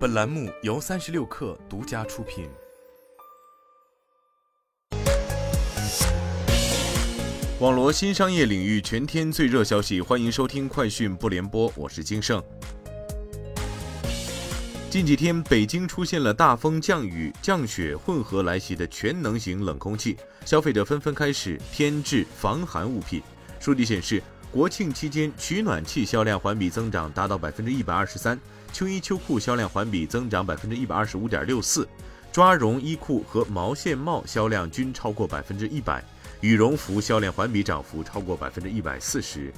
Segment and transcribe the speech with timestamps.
[0.00, 2.48] 本栏目由三十六氪独家出品。
[7.58, 12.42] 网罗新商业领域全天最热消息，欢迎收听快讯不联播，我是金盛。
[14.88, 23.22] 近几天，北京出现了大风、降雨、降雪混合来袭的全能型冷空气，消费者纷纷开始添置防寒物品。
[23.60, 24.22] 数据显示。
[24.52, 28.36] 国庆期间，取暖器销量环比增长达到百分之一百二十三，
[28.72, 31.88] 秋衣秋裤销量环比增长百分之一百二十五点六四，
[32.32, 36.02] 抓绒衣裤和毛线帽销量均超过百分之一百，
[36.40, 39.52] 羽绒服销量环比涨幅超过百分之一百四十。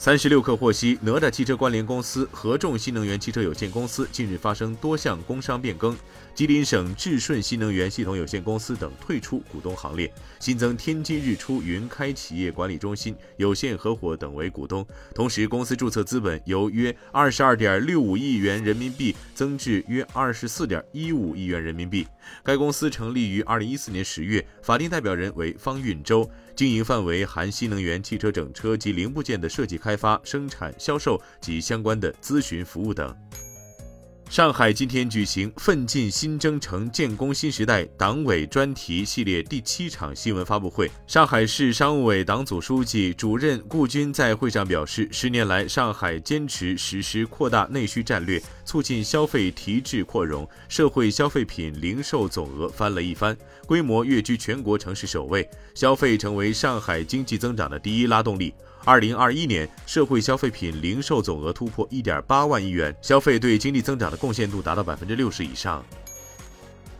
[0.00, 5.96] 三十六氪获悉，哪吒汽车关联公司合众新能源汽车有限公司近日发生多项工商变更，
[6.36, 14.86] 吉林省智顺新能源系统有限公司等退出股东行列，新增天津日出云开企业管理中心有限合伙等为股东。
[15.12, 22.06] 同时，公司注册资本由约二十二点六五亿元人民币增至约二十四点一五亿元人民币。
[22.44, 26.30] 该公司成立于二零一四年十月，法定代表人为方运舟。
[26.54, 33.16] 经营范围含新能源汽车整车及零部件的设计、开开发、生产、销售及相关的咨询服务等。
[34.28, 40.90] 上海今天举行“奋进新征程，建功新时代”党委专题系列第七场新闻发布会。
[41.06, 53.34] 上海市商务委党组书记、主任顾军在会上表示，十年来，上海坚持实施扩大内需战略，促进消费提质扩容，社会消费品零售总额翻了一番，
[53.66, 58.52] 规模跃居全国城市首位，消费成为上海经济增长的第一拉动力。
[58.84, 65.84] 二零二一年，社会消费品零售总额突破一点八万亿元，消费对经济增长的贡献度达到百分之六十以上。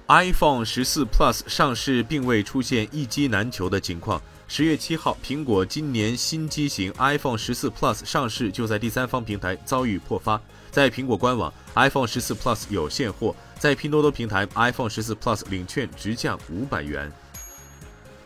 [0.08, 4.20] iPhone 十四 Plus 上市并未出现一机难求的情况。
[4.46, 17.12] 十月七号，苹果今年新机型 iPhone 十四 Plus 上市就在第三方平台遭遇破发，在苹果官网，iPhone 十四 Plus 有现货；在拼多多平台，iPhone 十四 Plus 领券直降五百元。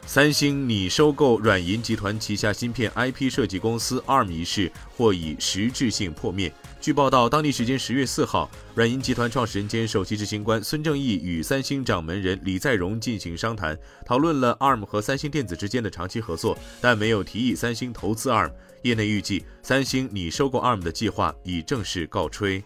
[0.05, 6.53] 三星拟收购软银集团旗下芯片 IP 设计公司 ARM 一事或已实质性破灭。
[6.81, 18.51] 据报道，当地时间十月四号，软银集团创始人兼首席执行官孙正义与三星掌门人李在镕进行商谈，讨论了 ARM 和三星电子之间的长期合作，但没有提议三星投资 ARM。
[18.83, 22.63] 业内预计，三星拟收购 ARM 的计划已正式告吹。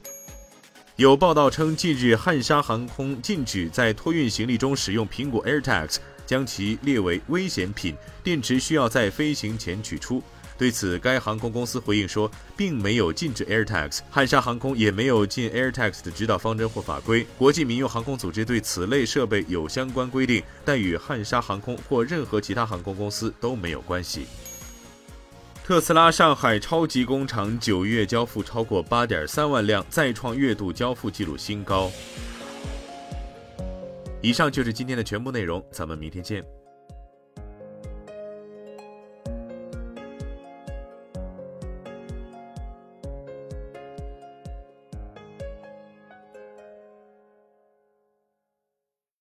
[0.97, 5.99] 有报道称，近日汉莎航空禁止在托运行李中使用苹果 AirTags。
[6.27, 10.23] 将其列为危险品，电池需要在飞行前取出。
[10.59, 17.27] 对此，该航空公司回应说，并没有禁止 AirTags，汉莎航空也没有禁 AirTags 的指导方针或法规。
[17.37, 24.27] 国际民用航空组织对此类设备有相关规定，但与汉莎航空或任何其他航空公司都没有关系。
[25.63, 31.93] 特斯拉上海超级工厂九月交付超过八点三万辆，再创月度交付记录新高。
[34.23, 36.45] 以上就是今天的全部内容，咱们明天见。